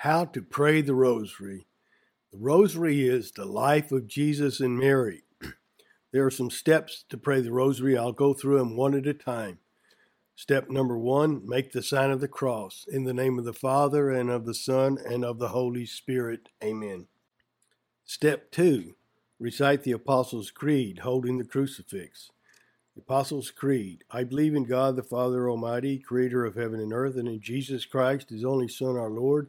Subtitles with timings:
[0.00, 1.66] How to pray the rosary.
[2.30, 5.22] The rosary is the life of Jesus and Mary.
[6.12, 7.96] there are some steps to pray the rosary.
[7.96, 9.58] I'll go through them one at a time.
[10.34, 12.84] Step number one make the sign of the cross.
[12.86, 16.50] In the name of the Father, and of the Son, and of the Holy Spirit.
[16.62, 17.06] Amen.
[18.04, 18.96] Step two
[19.38, 22.30] recite the Apostles' Creed, holding the crucifix.
[22.98, 27.28] Apostles' Creed I believe in God the Father Almighty, creator of heaven and earth, and
[27.28, 29.48] in Jesus Christ, his only Son, our Lord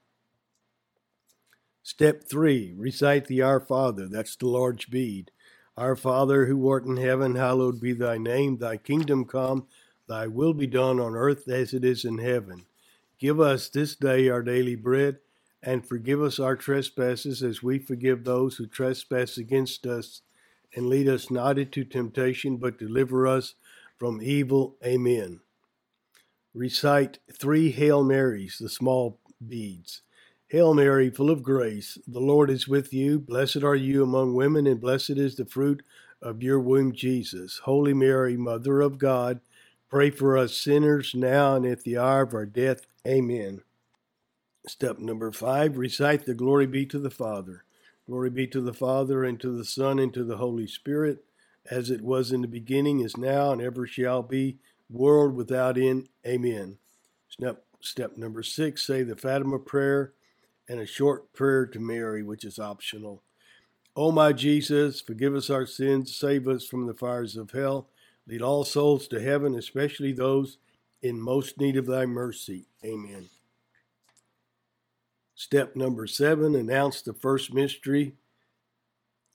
[1.83, 4.07] Step three, recite the Our Father.
[4.07, 5.31] That's the large bead.
[5.75, 8.57] Our Father who art in heaven, hallowed be thy name.
[8.57, 9.65] Thy kingdom come,
[10.07, 12.65] thy will be done on earth as it is in heaven.
[13.19, 15.17] Give us this day our daily bread,
[15.63, 20.21] and forgive us our trespasses as we forgive those who trespass against us.
[20.75, 23.55] And lead us not into temptation, but deliver us
[23.97, 24.75] from evil.
[24.85, 25.41] Amen.
[26.53, 30.01] Recite three Hail Marys, the small beads.
[30.51, 33.19] Hail Mary, full of grace, the Lord is with you.
[33.19, 35.81] Blessed are you among women, and blessed is the fruit
[36.21, 37.61] of your womb, Jesus.
[37.63, 39.39] Holy Mary, Mother of God,
[39.89, 42.81] pray for us sinners now and at the hour of our death.
[43.07, 43.61] Amen.
[44.67, 47.63] Step number five recite the Glory be to the Father.
[48.05, 51.23] Glory be to the Father, and to the Son, and to the Holy Spirit,
[51.69, 54.57] as it was in the beginning, is now, and ever shall be,
[54.89, 56.09] world without end.
[56.27, 56.77] Amen.
[57.29, 60.11] Step, step number six say the Fatima prayer
[60.71, 63.21] and a short prayer to Mary, which is optional.
[63.93, 67.89] O oh, my Jesus, forgive us our sins, save us from the fires of hell,
[68.25, 70.59] lead all souls to heaven, especially those
[71.01, 72.67] in most need of thy mercy.
[72.85, 73.27] Amen.
[75.35, 78.13] Step number seven, announce the first mystery.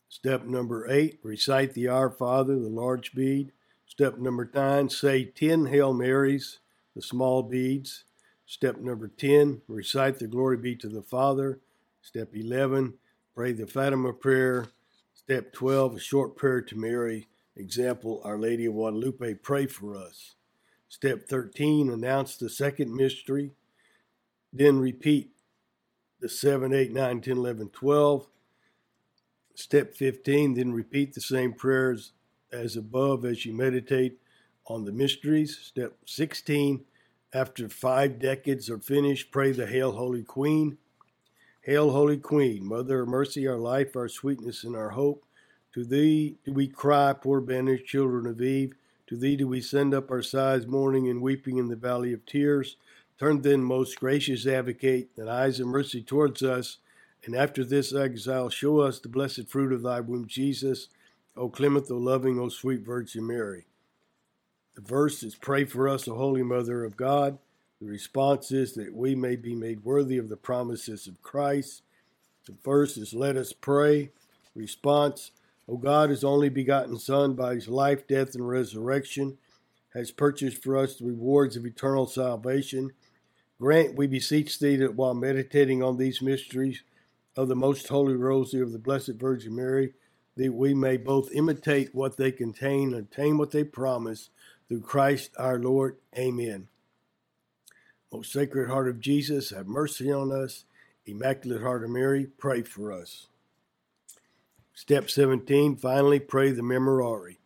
[0.09, 3.53] Step number eight, recite the Our Father, the large bead.
[3.87, 6.61] Step number nine, say 10 Hail Marys,
[6.95, 8.06] the small beads.
[8.49, 11.59] Step number 10, recite the glory be to the Father.
[12.01, 12.95] Step 11,
[13.35, 14.69] pray the Fatima prayer.
[15.15, 17.27] Step 12, a short prayer to Mary.
[17.57, 20.37] Example, Our Lady of Guadalupe, pray for us.
[20.89, 23.51] Step 13, announce the second mystery.
[24.53, 25.33] Then repeat
[26.21, 28.29] the 7, 8, 9, 10, 11, 12.
[29.55, 32.13] Step 15, then repeat the same prayers
[32.53, 34.21] as above as you meditate
[34.67, 35.59] on the mysteries.
[35.61, 36.85] Step 16,
[37.37, 40.79] after five decades are finished, pray the Hail, Holy Queen.
[41.61, 45.23] Hail, Holy Queen, Mother of mercy, our life, our sweetness, and our hope.
[45.75, 48.73] To thee do we cry, poor banished children of Eve.
[49.09, 52.25] To thee do we send up our sighs, mourning and weeping in the valley of
[52.25, 52.77] tears.
[53.19, 56.79] Turn then, most gracious advocate, thine eyes of mercy towards us,
[57.27, 60.89] and after this exile, show us the blessed fruit of thy womb, Jesus.
[61.37, 63.67] O clement, O loving, O sweet Virgin Mary.
[64.77, 67.39] The verse is Pray for us, O Holy Mother of God.
[67.81, 71.83] The response is that we may be made worthy of the promises of Christ.
[72.47, 74.11] The verse is Let us pray.
[74.55, 75.33] Response
[75.67, 79.39] O God, his only begotten Son, by his life, death, and resurrection,
[79.95, 82.93] has purchased for us the rewards of eternal salvation.
[83.59, 86.83] Grant, we beseech thee, that while meditating on these mysteries
[87.35, 89.95] of the most holy rosary of the Blessed Virgin Mary,
[90.37, 94.29] that we may both imitate what they contain and attain what they promise
[94.69, 95.97] through Christ our Lord.
[96.17, 96.69] Amen.
[98.13, 100.65] Most Sacred Heart of Jesus, have mercy on us.
[101.05, 103.27] Immaculate Heart of Mary, pray for us.
[104.75, 107.37] Step 17, finally, pray the Memorare.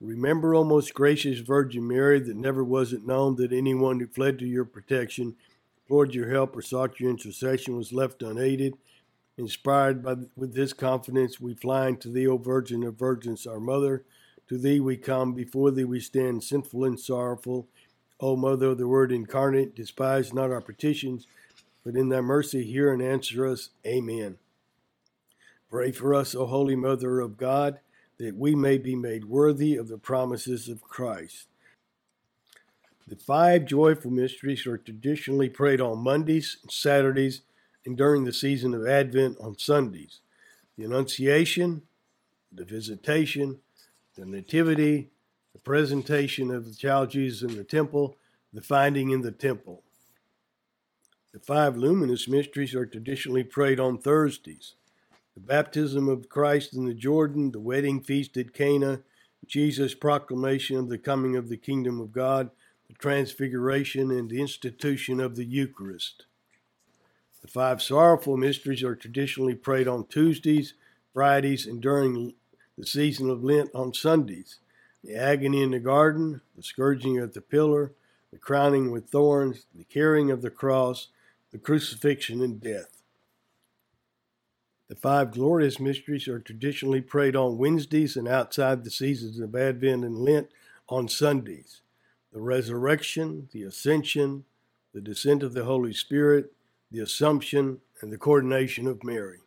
[0.00, 4.38] Remember, O most gracious Virgin Mary, that never was it known that anyone who fled
[4.38, 5.34] to your protection,
[5.82, 8.74] implored your help, or sought your intercession was left unaided.
[9.36, 14.04] Inspired by with this confidence, we fly unto thee, O Virgin of Virgins, our Mother.
[14.48, 17.68] To thee we come, before thee we stand sinful and sorrowful.
[18.20, 21.26] O Mother of the Word incarnate, despise not our petitions,
[21.84, 23.70] but in thy mercy hear and answer us.
[23.86, 24.36] Amen.
[25.70, 27.80] Pray for us, O Holy Mother of God,
[28.18, 31.46] that we may be made worthy of the promises of Christ.
[33.06, 37.42] The five joyful mysteries are traditionally prayed on Mondays, Saturdays,
[37.86, 40.20] and during the season of Advent on Sundays.
[40.76, 41.82] The Annunciation,
[42.52, 43.60] the Visitation,
[44.18, 45.10] the Nativity,
[45.52, 48.16] the presentation of the child Jesus in the temple,
[48.52, 49.84] the finding in the temple.
[51.32, 54.74] The five luminous mysteries are traditionally prayed on Thursdays.
[55.34, 59.02] The baptism of Christ in the Jordan, the wedding feast at Cana,
[59.46, 62.50] Jesus' proclamation of the coming of the kingdom of God,
[62.88, 66.26] the transfiguration, and the institution of the Eucharist.
[67.40, 70.74] The five sorrowful mysteries are traditionally prayed on Tuesdays,
[71.12, 72.34] Fridays, and during
[72.78, 74.60] the season of Lent on Sundays.
[75.02, 77.92] The agony in the garden, the scourging at the pillar,
[78.32, 81.08] the crowning with thorns, the carrying of the cross,
[81.50, 83.02] the crucifixion and death.
[84.88, 90.04] The five glorious mysteries are traditionally prayed on Wednesdays and outside the seasons of Advent
[90.04, 90.48] and Lent
[90.88, 91.82] on Sundays.
[92.32, 94.44] The resurrection, the ascension,
[94.94, 96.52] the descent of the Holy Spirit,
[96.90, 99.40] the assumption, and the coronation of Mary.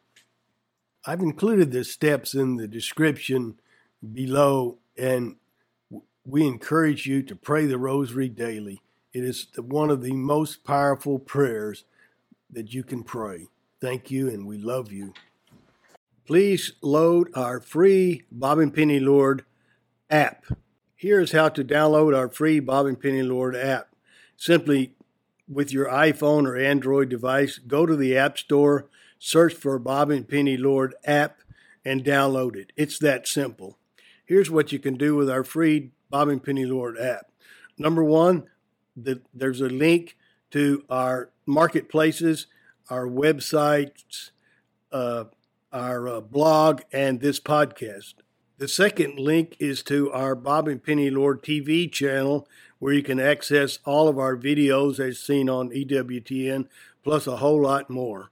[1.06, 3.60] I've included the steps in the description
[4.14, 5.38] below, and
[6.26, 8.82] we encourage you to pray the rosary daily.
[9.12, 11.86] It is one of the most powerful prayers
[12.52, 13.48] that you can pray.
[13.82, 15.14] Thank you, and we love you.
[16.28, 19.44] Please load our free Bob and Penny Lord
[20.10, 20.46] app.
[20.96, 23.96] Here's how to download our free Bob and Penny Lord app.
[24.38, 24.94] Simply
[25.50, 28.88] with your iPhone or Android device, go to the App Store,
[29.24, 31.42] search for Bob and Penny Lord app,
[31.86, 32.74] and download it.
[32.76, 33.78] It's that simple.
[34.26, 37.32] Here's what you can do with our free Bob and Penny Lord app.
[37.78, 38.46] Number one,
[38.96, 40.18] the, there's a link
[40.52, 42.48] to our marketplaces,
[42.90, 44.32] our websites,
[44.92, 45.26] uh,
[45.72, 48.16] our uh, blog, and this podcast.
[48.58, 52.48] The second link is to our Bob and Penny Lord TV channel,
[52.80, 56.68] where you can access all of our videos as seen on EWTN,
[57.04, 58.32] plus a whole lot more.